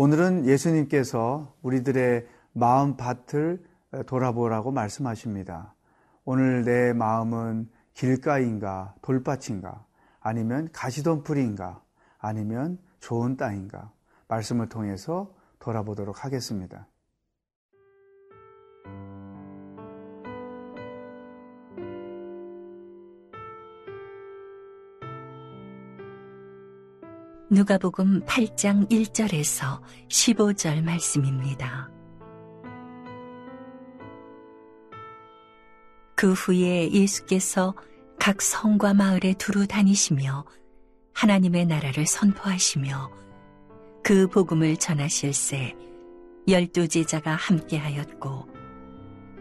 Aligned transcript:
오늘은 0.00 0.46
예수님께서 0.46 1.56
우리들의 1.62 2.24
마음 2.52 2.96
밭을 2.96 3.60
돌아보라고 4.06 4.70
말씀하십니다. 4.70 5.74
오늘 6.24 6.62
내 6.62 6.92
마음은 6.92 7.68
길가인가, 7.94 8.94
돌밭인가, 9.02 9.84
아니면 10.20 10.68
가시덤불인가, 10.72 11.82
아니면 12.18 12.78
좋은 13.00 13.36
땅인가, 13.36 13.90
말씀을 14.28 14.68
통해서 14.68 15.34
돌아보도록 15.58 16.24
하겠습니다. 16.24 16.86
누가복음 27.50 28.26
8장 28.26 28.90
1절에서 28.90 29.80
15절 30.08 30.82
말씀입니다. 30.82 31.90
그 36.14 36.34
후에 36.34 36.90
예수께서 36.92 37.74
각 38.18 38.42
성과 38.42 38.92
마을에 38.92 39.32
두루 39.38 39.66
다니시며 39.66 40.44
하나님의 41.14 41.64
나라를 41.64 42.04
선포하시며 42.04 43.10
그 44.04 44.28
복음을 44.28 44.76
전하실새 44.76 45.74
열두 46.46 46.88
제자가 46.88 47.34
함께하였고 47.34 48.46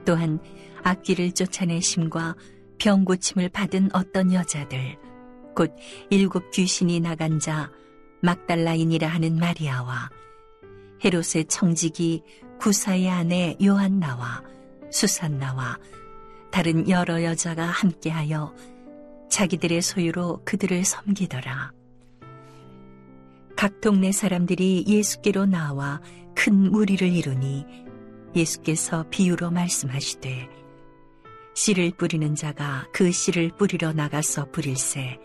또한 0.06 0.40
악기를 0.84 1.34
쫓아내심과 1.34 2.36
병 2.78 3.04
고침을 3.04 3.50
받은 3.50 3.90
어떤 3.92 4.32
여자들 4.32 4.98
곧 5.54 5.76
일곱 6.10 6.52
귀신이 6.52 7.02
나간 7.02 7.40
자 7.40 7.70
막달라인이라 8.22 9.08
하는 9.08 9.38
마리아와 9.38 10.10
헤롯의 11.04 11.46
청지기 11.48 12.24
구사의 12.60 13.10
아내 13.10 13.56
요한나와 13.64 14.44
수산나와 14.92 15.78
다른 16.52 16.90
여러 16.90 17.24
여자가 17.24 17.66
함께하여 17.66 18.56
자기들의 19.30 19.82
소유로 19.82 20.42
그들을 20.46 20.84
섬기더라. 20.84 21.72
각 23.56 23.82
동네 23.82 24.12
사람들이 24.12 24.86
예수께로 24.88 25.46
나와 25.46 26.02
큰 26.36 26.72
무리를 26.72 27.08
이루니 27.08 27.66
예수께서 28.36 29.06
비유로 29.10 29.52
말씀하시되 29.52 30.48
씨를 31.56 31.92
뿌리는 31.98 32.36
자가 32.36 32.88
그 32.94 33.12
씨를 33.12 33.50
뿌리러 33.58 33.94
나가서 33.94 34.52
뿌릴새 34.52 35.20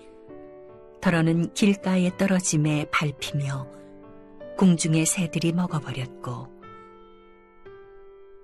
더러는 1.03 1.53
길가에 1.53 2.17
떨어짐에 2.17 2.86
밟히며 2.92 3.67
궁중의 4.56 5.05
새들이 5.05 5.53
먹어버렸고 5.53 6.47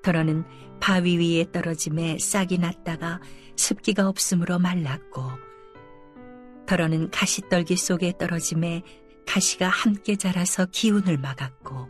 더러는 0.02 0.44
바위 0.80 1.18
위에 1.18 1.52
떨어짐에 1.52 2.18
싹이 2.18 2.58
났다가 2.58 3.20
습기가 3.54 4.08
없으므로 4.08 4.58
말랐고 4.58 5.22
더러는 6.66 7.10
가시떨기 7.10 7.76
속에 7.76 8.14
떨어짐에 8.18 8.82
가시가 9.24 9.68
함께 9.68 10.16
자라서 10.16 10.66
기운을 10.66 11.16
막았고 11.16 11.88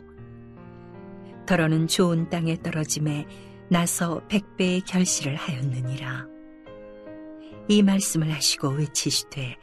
더러는 1.47 1.87
좋은 1.87 2.29
땅에 2.29 2.61
떨어짐에 2.61 3.25
나서 3.71 4.21
백배의 4.27 4.81
결실을 4.81 5.35
하였느니라. 5.35 6.27
이 7.69 7.81
말씀을 7.81 8.31
하시고 8.31 8.69
외치시되 8.69 9.57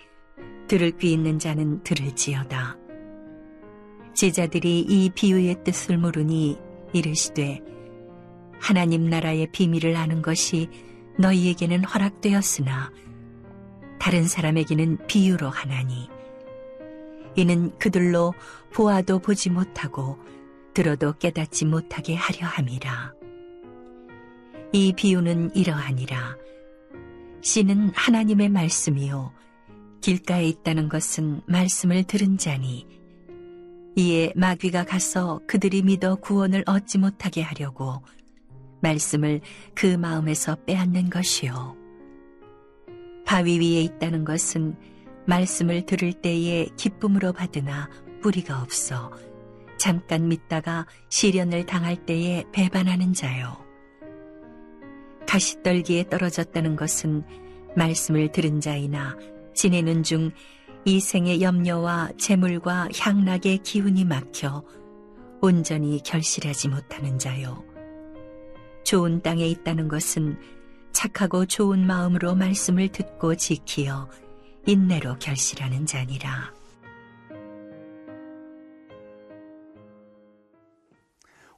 들을 0.67 0.97
귀 0.99 1.13
있는 1.13 1.39
자는 1.39 1.83
들을지어다. 1.83 2.77
제자들이 4.15 4.81
이 4.81 5.11
비유의 5.11 5.63
뜻을 5.65 5.99
모르니 5.99 6.59
이르시되 6.93 7.61
하나님 8.59 9.09
나라의 9.11 9.49
비밀을 9.53 9.95
아는 9.97 10.23
것이 10.23 10.69
너희에게는 11.19 11.85
허락되었으나 11.85 12.91
다른 13.99 14.27
사람에게는 14.27 15.07
비유로 15.07 15.49
하나니 15.49 16.09
이는 17.37 17.77
그들로 17.79 18.35
보아도 18.73 19.19
보지 19.19 19.51
못하고 19.51 20.19
들어도 20.73 21.13
깨닫지 21.15 21.65
못하게 21.65 22.15
하려 22.15 22.47
함이라. 22.47 23.15
이 24.73 24.93
비유는 24.95 25.55
이러하니라. 25.55 26.37
씨는 27.43 27.93
하나님의 27.95 28.49
말씀이요 28.49 29.33
길가에 30.01 30.47
있다는 30.47 30.89
것은 30.89 31.41
말씀을 31.47 32.05
들은 32.05 32.39
자니 32.39 32.87
이에 33.97 34.33
마귀가 34.37 34.85
가서 34.85 35.41
그들이 35.47 35.83
믿어 35.83 36.17
구원을 36.17 36.65
얻지 36.67 36.99
못하게 36.99 37.43
하려고 37.43 38.03
말씀을 38.81 39.41
그 39.75 39.87
마음에서 39.87 40.57
빼앗는 40.67 41.11
것이요. 41.11 41.77
바위 43.25 43.59
위에 43.59 43.81
있다는 43.83 44.25
것은 44.25 44.77
말씀을 45.27 45.87
들을 45.87 46.13
때에 46.13 46.67
기쁨으로 46.77 47.33
받으나 47.33 47.91
뿌리가 48.23 48.63
없어 48.63 49.13
잠깐 49.79 50.29
믿다가 50.29 50.87
시련을 51.09 51.67
당할 51.67 51.97
때에 52.07 52.45
배반하는 52.53 53.13
자요. 53.13 53.57
가시떨기에 55.27 56.09
떨어졌다는 56.09 56.77
것은 56.77 57.25
말씀을 57.77 58.33
들은 58.33 58.61
자이나 58.61 59.17
지내는 59.57 60.05
중 60.05 60.31
이 60.89 61.01
생의 61.01 61.43
염려와 61.43 62.13
재물과 62.17 62.91
향락의 62.97 63.59
기운이 63.65 64.05
막혀 64.05 64.63
온전히 65.41 66.01
결실하지 66.01 66.69
못하는 66.69 67.19
자요. 67.19 67.65
좋은 68.85 69.21
땅에 69.21 69.49
있다는 69.49 69.89
것은 69.89 70.39
착하고 70.93 71.47
좋은 71.47 71.85
마음으로 71.85 72.37
말씀을 72.37 72.87
듣고 72.93 73.35
지키어 73.35 74.09
인내로 74.67 75.19
결실하는 75.19 75.87
자니라. 75.87 76.55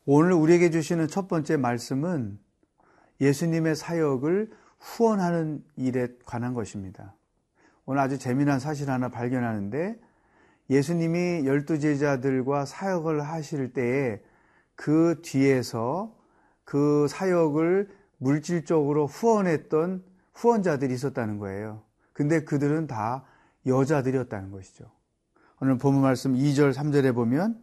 오늘 0.06 0.32
우리에게 0.32 0.70
주시는 0.70 1.06
첫 1.08 1.28
번째 1.28 1.58
말씀은 1.58 2.38
예수님의 3.20 3.76
사역을 3.76 4.50
후원하는 4.78 5.62
일에 5.76 6.08
관한 6.24 6.54
것입니다. 6.54 7.17
오늘 7.90 8.02
아주 8.02 8.18
재미난 8.18 8.60
사실 8.60 8.90
하나 8.90 9.08
발견하는데 9.08 9.98
예수님이 10.68 11.46
열두 11.46 11.78
제자들과 11.80 12.66
사역을 12.66 13.22
하실 13.22 13.72
때에 13.72 14.20
그 14.74 15.22
뒤에서 15.22 16.14
그 16.64 17.06
사역을 17.08 17.88
물질적으로 18.18 19.06
후원했던 19.06 20.04
후원자들이 20.34 20.92
있었다는 20.92 21.38
거예요. 21.38 21.80
근데 22.12 22.44
그들은 22.44 22.88
다 22.88 23.24
여자들이었다는 23.64 24.50
것이죠. 24.50 24.84
오늘 25.62 25.78
본문 25.78 26.02
말씀 26.02 26.34
2절, 26.34 26.74
3절에 26.74 27.14
보면 27.14 27.58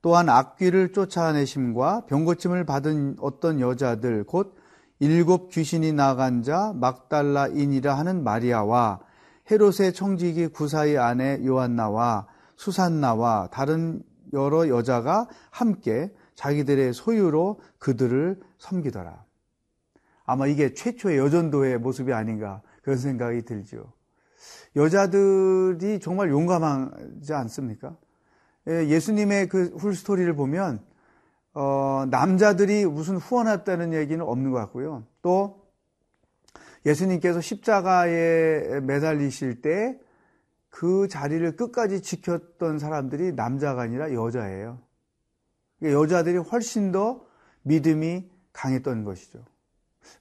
또한 0.00 0.28
악귀를 0.28 0.92
쫓아내심과 0.92 2.06
병고침을 2.06 2.64
받은 2.64 3.18
어떤 3.20 3.60
여자들, 3.60 4.24
곧 4.24 4.56
일곱 4.98 5.50
귀신이 5.50 5.92
나간 5.92 6.42
자 6.42 6.72
막달라인이라 6.74 7.96
하는 7.96 8.24
마리아와 8.24 9.11
헤롯의 9.52 9.92
청지기 9.92 10.48
구사의 10.48 10.96
아내 10.96 11.44
요한나와 11.44 12.26
수산나와 12.56 13.50
다른 13.52 14.02
여러 14.32 14.68
여자가 14.68 15.28
함께 15.50 16.10
자기들의 16.34 16.94
소유로 16.94 17.60
그들을 17.78 18.40
섬기더라. 18.58 19.22
아마 20.24 20.46
이게 20.46 20.72
최초의 20.72 21.18
여전도의 21.18 21.78
모습이 21.80 22.14
아닌가 22.14 22.62
그런 22.82 22.96
생각이 22.96 23.42
들죠. 23.42 23.92
여자들이 24.74 26.00
정말 26.00 26.30
용감하지 26.30 27.34
않습니까? 27.34 27.94
예, 28.68 28.88
예수님의 28.88 29.48
그 29.48 29.66
훌스토리를 29.76 30.34
보면 30.34 30.80
어, 31.52 32.06
남자들이 32.10 32.86
무슨 32.86 33.18
후원했다는 33.18 33.92
얘기는 33.92 34.24
없는 34.24 34.50
것 34.50 34.58
같고요. 34.58 35.04
또 35.20 35.61
예수님께서 36.84 37.40
십자가에 37.40 38.80
매달리실 38.80 39.62
때 39.62 39.98
그 40.72 41.06
자리를 41.06 41.54
끝까지 41.54 42.00
지켰던 42.00 42.78
사람들이 42.78 43.34
남자가 43.34 43.82
아니라 43.82 44.14
여자예요. 44.14 44.80
여자들이 45.82 46.38
훨씬 46.38 46.92
더 46.92 47.26
믿음이 47.62 48.28
강했던 48.54 49.04
것이죠. 49.04 49.44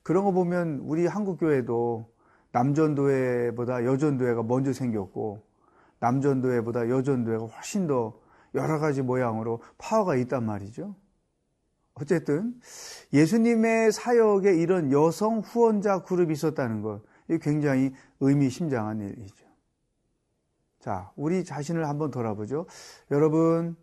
그런 0.03 0.25
거 0.25 0.31
보면 0.31 0.81
우리 0.83 1.07
한국 1.07 1.39
교회도 1.39 2.11
남전도회보다 2.51 3.85
여전도회가 3.85 4.43
먼저 4.43 4.73
생겼고 4.73 5.41
남전도회보다 5.99 6.89
여전도회가 6.89 7.45
훨씬 7.45 7.87
더 7.87 8.19
여러 8.53 8.77
가지 8.77 9.01
모양으로 9.01 9.61
파워가 9.77 10.17
있단 10.17 10.45
말이죠. 10.45 10.93
어쨌든 12.01 12.59
예수님의 13.13 13.91
사역에 13.91 14.55
이런 14.55 14.91
여성 14.91 15.39
후원자 15.39 16.03
그룹이 16.03 16.33
있었다는 16.33 16.81
것, 16.81 17.01
이 17.29 17.37
굉장히 17.39 17.93
의미심장한 18.19 19.01
일이죠. 19.01 19.45
자, 20.79 21.11
우리 21.15 21.43
자신을 21.43 21.87
한번 21.87 22.09
돌아보죠. 22.09 22.65
여러분, 23.11 23.75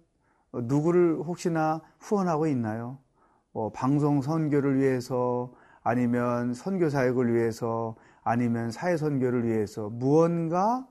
누구를 0.53 1.19
혹시나 1.19 1.81
후원하고 2.01 2.47
있나요? 2.49 2.99
뭐 3.53 3.71
방송 3.71 4.21
선교를 4.21 4.79
위해서 4.79 5.53
아니면 5.83 6.55
선교 6.55 6.91
사역을 6.91 7.35
위해서 7.35 7.97
아니면 8.23 8.71
사회 8.71 8.97
선교를 8.97 9.47
위해서 9.47 9.89
무언가 9.89 10.87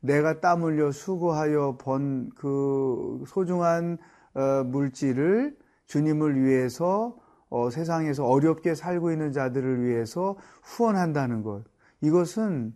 내가 0.00 0.40
땀 0.40 0.62
흘려 0.62 0.90
수고하여 0.90 1.78
번 1.78 2.30
그 2.34 3.22
소중한 3.26 3.98
어, 4.34 4.64
물질을 4.64 5.56
주님을 5.86 6.42
위해서 6.42 7.16
어, 7.48 7.68
세상에서 7.70 8.24
어렵게 8.24 8.74
살고 8.74 9.12
있는 9.12 9.32
자들을 9.32 9.84
위해서 9.84 10.36
후원한다는 10.62 11.42
것. 11.42 11.64
이것은 12.00 12.74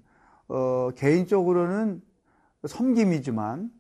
어, 0.49 0.91
개인적으로는 0.95 2.03
섬김이지만 2.67 3.71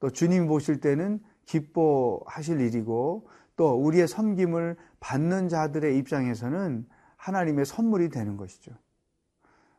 또 0.00 0.10
주님이 0.10 0.46
보실 0.46 0.80
때는 0.80 1.20
기뻐하실 1.44 2.60
일이고 2.60 3.28
또 3.56 3.74
우리의 3.74 4.06
섬김을 4.06 4.76
받는 5.00 5.48
자들의 5.48 5.96
입장에서는 5.98 6.86
하나님의 7.16 7.64
선물이 7.64 8.10
되는 8.10 8.36
것이죠. 8.36 8.72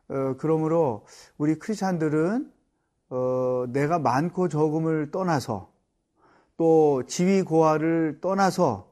어, 0.09 0.35
그러므로 0.38 1.05
우리 1.38 1.55
크리스찬들은 1.55 2.51
어, 3.09 3.65
내가 3.69 4.00
많고 4.00 4.50
적음을 4.50 5.11
떠나서 5.11 5.71
또 6.57 7.04
지위 7.07 7.44
고하를 7.44 8.19
떠나서 8.21 8.92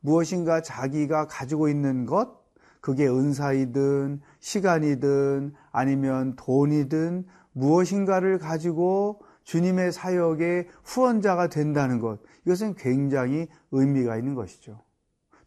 무엇인가 0.00 0.62
자기가 0.62 1.26
가지고 1.26 1.68
있는 1.68 2.06
것, 2.06 2.42
그게 2.80 3.06
은사이든 3.06 4.20
시간이든 4.40 5.54
아니면 5.70 6.34
돈이든 6.36 7.26
무엇인가를 7.52 8.38
가지고 8.38 9.20
주님의 9.44 9.92
사역의 9.92 10.68
후원자가 10.84 11.48
된다는 11.48 12.00
것. 12.00 12.20
이것은 12.44 12.74
굉장히 12.74 13.48
의미가 13.70 14.16
있는 14.16 14.34
것이죠. 14.34 14.80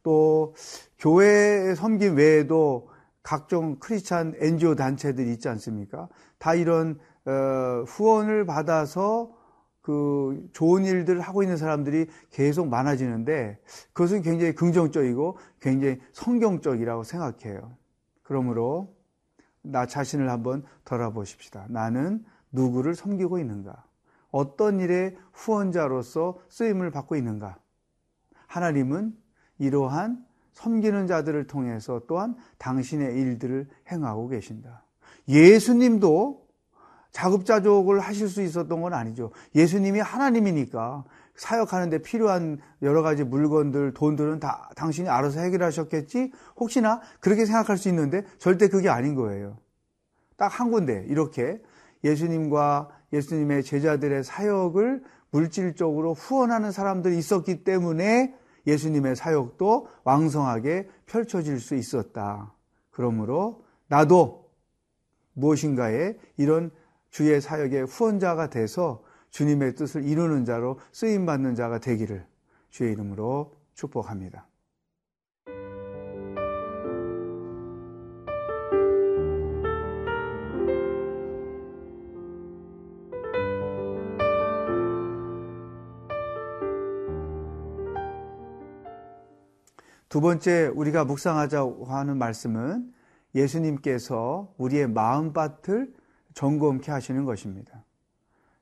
또 0.04 0.54
교회 1.00 1.74
섬김 1.76 2.16
외에도 2.16 2.90
각종 3.24 3.80
크리스찬 3.80 4.36
NGO 4.38 4.76
단체들이 4.76 5.34
있지 5.34 5.50
않습니까? 5.50 6.08
다 6.38 6.54
이런 6.54 7.00
어, 7.26 7.84
후원을 7.88 8.46
받아서 8.46 9.32
그 9.86 10.50
좋은 10.52 10.84
일들을 10.84 11.22
하고 11.22 11.44
있는 11.44 11.58
사람들이 11.58 12.08
계속 12.32 12.70
많아지는데 12.70 13.60
그것은 13.94 14.24
굉장히 14.24 14.56
긍정적이고 14.56 15.38
굉장히 15.62 16.00
성경적이라고 16.12 17.04
생각해요. 17.04 17.78
그러므로 18.24 18.96
나 19.62 19.86
자신을 19.86 20.28
한번 20.32 20.64
돌아보십시다. 20.86 21.68
나는 21.70 22.26
누구를 22.52 22.96
섬기고 22.96 23.38
있는가? 23.38 23.86
어떤 24.32 24.80
일의 24.80 25.16
후원자로서 25.34 26.40
쓰임을 26.50 26.90
받고 26.90 27.16
있는가? 27.16 27.60
하나님은 28.48 29.16
이러한 29.60 30.26
섬기는 30.54 31.06
자들을 31.06 31.46
통해서 31.46 32.02
또한 32.08 32.36
당신의 32.58 33.20
일들을 33.20 33.68
행하고 33.92 34.30
계신다. 34.30 34.84
예수님도 35.28 36.45
자급자족을 37.16 38.02
하실 38.02 38.28
수 38.28 38.42
있었던 38.42 38.82
건 38.82 38.94
아니죠. 38.94 39.32
예수님이 39.56 40.02
하나님이니까 40.02 41.06
사역하는데 41.38 42.00
필요한 42.00 42.60
여러 42.82 43.02
가지 43.02 43.24
물건들, 43.24 43.94
돈들은 43.94 44.42
다 44.42 44.70
당신이 44.76 45.08
알아서 45.08 45.40
해결하셨겠지? 45.40 46.34
혹시나 46.58 47.00
그렇게 47.22 47.46
생각할 47.46 47.78
수 47.78 47.88
있는데 47.88 48.26
절대 48.38 48.68
그게 48.68 48.90
아닌 48.90 49.16
거예요. 49.16 49.58
딱 50.36 50.52
한 50.60 50.72
군데 50.72 51.06
이렇게 51.08 51.62
예수님과 52.04 52.90
예수님의 53.14 53.64
제자들의 53.64 54.26
사역을 54.26 55.04
물질적으로 55.32 56.14
후원하는 56.14 56.74
사람들이 56.74 57.18
있었기 57.18 57.64
때문에 57.64 58.36
예수님의 58.68 59.16
사역도 59.16 59.88
왕성하게 60.04 60.90
펼쳐질 61.06 61.62
수 61.62 61.76
있었다. 61.76 62.54
그러므로 62.90 63.64
나도 63.88 64.50
무엇인가에 65.34 66.18
이런 66.36 66.72
주의 67.16 67.40
사역의 67.40 67.86
후원자가 67.86 68.50
돼서 68.50 69.02
주님의 69.30 69.76
뜻을 69.76 70.04
이루는 70.04 70.44
자로 70.44 70.80
쓰임 70.92 71.26
받는 71.26 71.56
자가 71.56 71.80
되기를 71.80 72.28
주의 72.70 72.92
이름으로 72.92 73.56
축복합니다. 73.74 74.46
두 90.10 90.20
번째 90.20 90.68
우리가 90.76 91.06
묵상하자고 91.06 91.86
하는 91.86 92.18
말씀은 92.18 92.94
예수님께서 93.34 94.54
우리의 94.58 94.90
마음밭을 94.90 95.94
점검케 96.36 96.92
하시는 96.92 97.26
것입니다. 97.26 97.84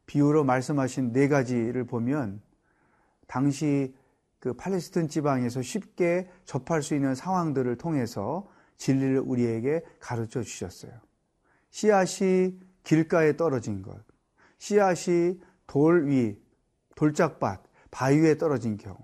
비유로 0.05 0.43
말씀하신 0.43 1.11
네 1.11 1.27
가지를 1.27 1.83
보면 1.83 2.41
당시 3.27 3.93
그 4.39 4.53
팔레스틴 4.53 5.09
지방에서 5.09 5.61
쉽게 5.61 6.29
접할 6.45 6.81
수 6.81 6.95
있는 6.95 7.15
상황들을 7.15 7.77
통해서 7.77 8.47
진리를 8.77 9.19
우리에게 9.19 9.83
가르쳐 9.99 10.41
주셨어요. 10.41 10.91
씨앗이 11.71 12.59
길가에 12.83 13.35
떨어진 13.37 13.81
것, 13.81 13.97
씨앗이 14.59 15.39
돌 15.65 16.07
위, 16.07 16.37
돌짝밭, 16.95 17.63
바위에 17.89 18.37
떨어진 18.37 18.77
경우, 18.77 18.97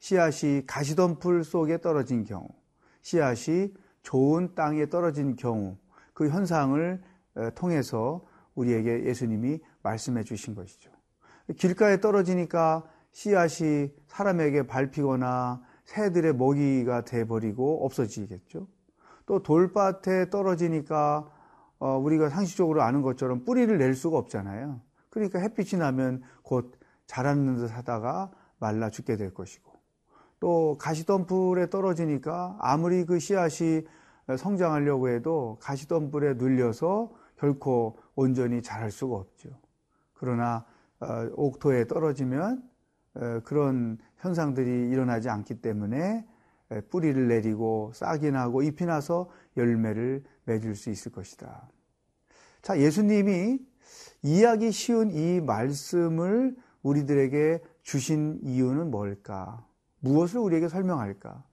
씨앗이 0.00 0.64
가시덤불 0.66 1.44
속에 1.44 1.80
떨어진 1.80 2.24
경우, 2.24 2.48
씨앗이 3.02 3.72
좋은 4.02 4.54
땅에 4.54 4.88
떨어진 4.88 5.36
경우, 5.36 5.76
그 6.14 6.30
현상을 6.30 7.02
통해서 7.54 8.24
우리에게 8.54 9.04
예수님이 9.04 9.60
말씀해 9.82 10.24
주신 10.24 10.54
것이죠. 10.54 10.90
길가에 11.56 12.00
떨어지니까 12.00 12.84
씨앗이 13.12 13.92
사람에게 14.08 14.66
밟히거나 14.66 15.62
새들의 15.84 16.34
먹이가 16.34 17.04
돼버리고 17.04 17.84
없어지겠죠. 17.84 18.66
또 19.26 19.42
돌밭에 19.42 20.30
떨어지니까 20.30 21.30
어, 21.78 21.98
우리가 21.98 22.30
상식적으로 22.30 22.82
아는 22.82 23.02
것처럼 23.02 23.44
뿌리를 23.44 23.76
낼 23.76 23.94
수가 23.94 24.18
없잖아요. 24.18 24.80
그러니까 25.10 25.38
햇빛이 25.38 25.78
나면 25.78 26.22
곧 26.42 26.72
자라는 27.06 27.56
듯 27.56 27.76
하다가 27.76 28.30
말라 28.58 28.90
죽게 28.90 29.16
될 29.16 29.32
것이고 29.32 29.72
또 30.40 30.76
가시덤불에 30.78 31.70
떨어지니까 31.70 32.56
아무리 32.60 33.04
그 33.04 33.18
씨앗이 33.18 33.82
성장하려고 34.36 35.08
해도 35.08 35.58
가시덤불에 35.60 36.34
눌려서 36.34 37.10
결코 37.38 37.98
온전히 38.14 38.62
자랄 38.62 38.90
수가 38.90 39.16
없죠. 39.16 39.50
그러나 40.14 40.64
어, 41.00 41.28
옥토에 41.34 41.86
떨어지면 41.86 42.62
어, 43.14 43.40
그런 43.44 43.98
현상들이 44.18 44.90
일어나지 44.90 45.28
않기 45.28 45.60
때문에 45.60 46.26
뿌리를 46.90 47.28
내리고 47.28 47.92
싹이 47.94 48.30
나고 48.30 48.62
잎이 48.62 48.86
나서 48.86 49.30
열매를 49.56 50.24
맺을 50.46 50.74
수 50.74 50.90
있을 50.90 51.12
것이다. 51.12 51.68
자, 52.62 52.80
예수님이 52.80 53.60
이해하기 54.22 54.72
쉬운 54.72 55.12
이 55.12 55.40
말씀을 55.40 56.56
우리들에게 56.82 57.62
주신 57.82 58.40
이유는 58.42 58.90
뭘까? 58.90 59.64
무엇을 60.00 60.40
우리에게 60.40 60.68
설명할까? 60.68 61.44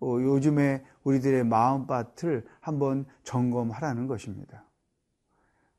어, 0.00 0.16
요즘에 0.20 0.84
우리들의 1.04 1.44
마음밭을 1.44 2.44
한번 2.60 3.06
점검하라는 3.22 4.06
것입니다. 4.06 4.64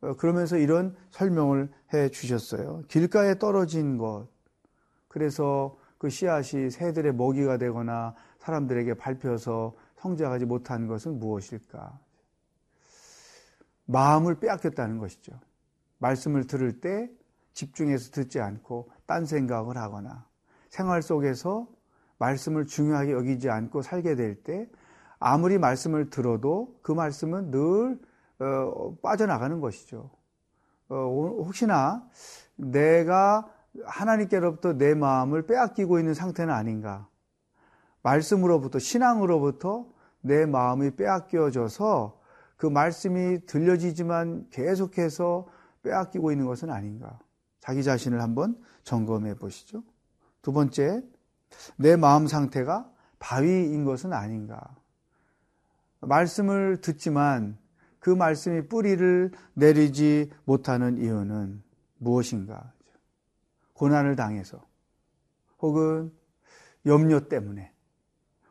어, 0.02 0.14
그러면서 0.16 0.58
이런 0.58 0.96
설명을 1.12 1.72
해 1.94 2.10
주셨어요. 2.10 2.84
길가에 2.88 3.38
떨어진 3.38 3.98
것. 3.98 4.28
그래서 5.08 5.78
그 5.98 6.10
씨앗이 6.10 6.72
새들의 6.72 7.14
먹이가 7.14 7.58
되거나 7.58 8.16
사람들에게 8.40 8.96
밟혀서 8.96 9.76
성장하지 9.98 10.46
못한 10.46 10.88
것은 10.88 11.20
무엇일까? 11.20 12.00
마음을 13.86 14.40
빼앗겼다는 14.40 14.98
것이죠. 14.98 15.40
말씀을 16.00 16.48
들을 16.48 16.80
때 16.80 17.10
집중해서 17.54 18.12
듣지 18.12 18.40
않고 18.40 18.90
딴 19.06 19.26
생각을 19.26 19.78
하거나 19.78 20.26
생활 20.70 21.02
속에서 21.02 21.68
말씀을 22.18 22.66
중요하게 22.66 23.12
여기지 23.12 23.50
않고 23.50 23.82
살게 23.82 24.16
될 24.16 24.42
때 24.44 24.68
아무리 25.20 25.60
말씀을 25.60 26.10
들어도 26.10 26.80
그 26.82 26.92
말씀은 26.92 27.52
늘 27.52 28.00
어, 28.42 28.96
빠져나가는 29.02 29.60
것이죠. 29.60 30.10
어, 30.90 30.96
혹시나 30.96 32.04
내가 32.56 33.48
하나님께로부터 33.86 34.74
내 34.74 34.94
마음을 34.96 35.46
빼앗기고 35.46 36.00
있는 36.00 36.14
상태는 36.14 36.54
아닌가. 36.54 37.08
말씀으로부터, 38.02 38.80
신앙으로부터 38.80 39.86
내 40.22 40.46
마음이 40.46 40.96
빼앗겨져서 40.96 42.20
그 42.58 42.66
말씀이 42.66 43.46
들려지지만 43.46 44.48
계속해서 44.50 45.48
빼앗기고 45.84 46.32
있는 46.32 46.46
것은 46.46 46.70
아닌가. 46.70 47.20
자기 47.60 47.84
자신을 47.84 48.22
한번 48.22 48.60
점검해 48.84 49.36
보시죠. 49.36 49.84
두 50.42 50.52
번째, 50.52 51.04
내 51.78 51.96
마음 51.96 52.28
상태가 52.28 52.90
바위인 53.20 53.86
것은 53.86 54.14
아닌가. 54.14 54.60
말씀을 56.02 56.82
듣지만 56.82 57.61
그 58.02 58.10
말씀이 58.10 58.68
뿌리를 58.68 59.32
내리지 59.54 60.32
못하는 60.44 60.98
이유는 60.98 61.62
무엇인가? 62.00 62.74
고난을 63.74 64.16
당해서, 64.16 64.66
혹은 65.60 66.12
염려 66.88 67.28
때문에, 67.30 67.72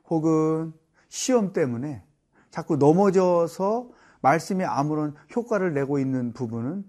혹은 0.08 0.72
시험 1.08 1.52
때문에 1.52 2.04
자꾸 2.50 2.76
넘어져서 2.76 3.90
말씀이 4.20 4.64
아무런 4.64 5.16
효과를 5.34 5.74
내고 5.74 5.98
있는 5.98 6.32
부분은 6.32 6.84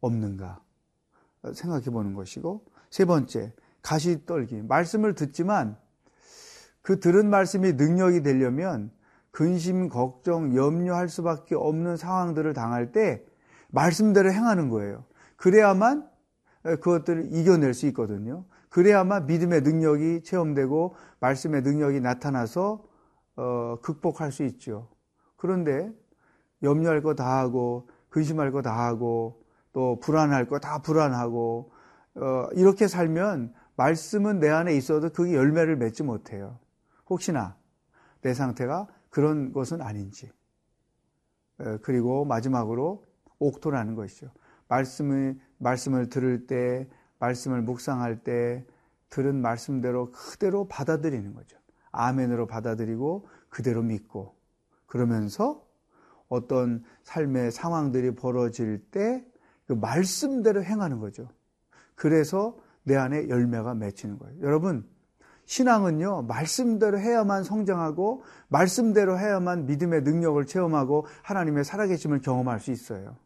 없는가 0.00 0.62
생각해 1.52 1.86
보는 1.86 2.14
것이고, 2.14 2.64
세 2.90 3.04
번째, 3.04 3.52
가시 3.82 4.24
떨기. 4.24 4.62
말씀을 4.62 5.16
듣지만 5.16 5.76
그 6.80 7.00
들은 7.00 7.28
말씀이 7.28 7.72
능력이 7.72 8.22
되려면 8.22 8.92
근심, 9.34 9.88
걱정, 9.88 10.54
염려할 10.54 11.08
수밖에 11.08 11.56
없는 11.56 11.96
상황들을 11.96 12.54
당할 12.54 12.92
때 12.92 13.24
말씀대로 13.70 14.30
행하는 14.32 14.68
거예요. 14.68 15.04
그래야만 15.34 16.08
그것들을 16.62 17.30
이겨낼 17.32 17.74
수 17.74 17.86
있거든요. 17.88 18.44
그래야만 18.68 19.26
믿음의 19.26 19.62
능력이 19.62 20.22
체험되고 20.22 20.94
말씀의 21.18 21.62
능력이 21.62 22.00
나타나서 22.00 22.84
어, 23.36 23.76
극복할 23.82 24.30
수 24.30 24.44
있죠. 24.44 24.88
그런데 25.36 25.90
염려할 26.62 27.02
거 27.02 27.14
다 27.14 27.38
하고 27.38 27.88
근심할 28.10 28.52
거 28.52 28.62
다 28.62 28.86
하고 28.86 29.42
또 29.72 29.98
불안할 29.98 30.46
거 30.46 30.60
다 30.60 30.78
불안하고 30.80 31.72
어, 32.14 32.46
이렇게 32.54 32.86
살면 32.86 33.52
말씀은 33.74 34.38
내 34.38 34.48
안에 34.48 34.76
있어도 34.76 35.10
그게 35.10 35.34
열매를 35.34 35.74
맺지 35.76 36.04
못해요. 36.04 36.60
혹시나 37.10 37.56
내 38.22 38.32
상태가 38.32 38.86
그런 39.14 39.52
것은 39.52 39.80
아닌지. 39.80 40.28
그리고 41.82 42.24
마지막으로 42.24 43.04
옥토라는 43.38 43.94
것이죠. 43.94 44.32
말씀을, 44.66 45.38
말씀을 45.58 46.08
들을 46.08 46.48
때, 46.48 46.88
말씀을 47.20 47.62
묵상할 47.62 48.24
때, 48.24 48.66
들은 49.10 49.40
말씀대로 49.40 50.10
그대로 50.10 50.66
받아들이는 50.66 51.32
거죠. 51.32 51.56
아멘으로 51.92 52.48
받아들이고, 52.48 53.28
그대로 53.50 53.84
믿고, 53.84 54.34
그러면서 54.86 55.64
어떤 56.28 56.82
삶의 57.04 57.52
상황들이 57.52 58.16
벌어질 58.16 58.84
때, 58.90 59.24
그 59.68 59.74
말씀대로 59.74 60.64
행하는 60.64 60.98
거죠. 60.98 61.28
그래서 61.94 62.58
내 62.82 62.96
안에 62.96 63.28
열매가 63.28 63.74
맺히는 63.74 64.18
거예요. 64.18 64.40
여러분, 64.40 64.92
신앙은요, 65.46 66.22
말씀대로 66.22 66.98
해야만 66.98 67.44
성장하고, 67.44 68.22
말씀대로 68.48 69.18
해야만 69.18 69.66
믿음의 69.66 70.02
능력을 70.02 70.44
체험하고, 70.46 71.06
하나님의 71.22 71.64
살아계심을 71.64 72.20
경험할 72.20 72.60
수 72.60 72.70
있어요. 72.70 73.16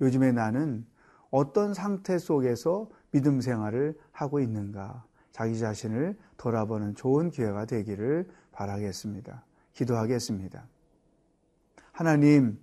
요즘에 0.00 0.32
나는 0.32 0.86
어떤 1.30 1.74
상태 1.74 2.18
속에서 2.18 2.88
믿음 3.10 3.40
생활을 3.40 3.98
하고 4.12 4.40
있는가, 4.40 5.04
자기 5.32 5.58
자신을 5.58 6.16
돌아보는 6.36 6.94
좋은 6.94 7.30
기회가 7.30 7.64
되기를 7.64 8.28
바라겠습니다. 8.52 9.44
기도하겠습니다. 9.72 10.66
하나님, 11.92 12.58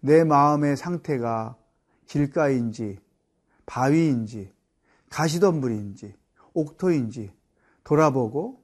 내 0.00 0.24
마음의 0.24 0.76
상태가 0.76 1.56
길가인지, 2.06 2.98
바위인지, 3.66 4.52
가시덤불인지, 5.10 6.14
옥토인지, 6.54 7.32
돌아보고 7.90 8.62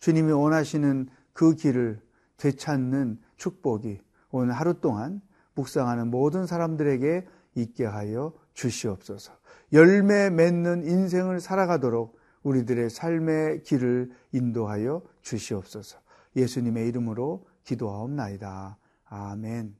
주님이 0.00 0.32
원하시는 0.32 1.08
그 1.32 1.54
길을 1.54 2.02
되찾는 2.36 3.20
축복이 3.36 4.00
오늘 4.32 4.54
하루 4.54 4.80
동안 4.80 5.20
묵상하는 5.54 6.10
모든 6.10 6.46
사람들에게 6.46 7.28
있게 7.54 7.84
하여 7.84 8.32
주시옵소서. 8.54 9.32
열매 9.72 10.30
맺는 10.30 10.84
인생을 10.84 11.38
살아가도록 11.40 12.18
우리들의 12.42 12.90
삶의 12.90 13.62
길을 13.62 14.10
인도하여 14.32 15.02
주시옵소서. 15.22 15.98
예수님의 16.34 16.88
이름으로 16.88 17.46
기도하옵나이다. 17.62 18.78
아멘. 19.04 19.79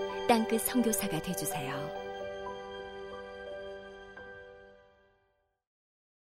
땅끝 0.27 0.61
성교사가 0.61 1.19
되주세요 1.21 2.00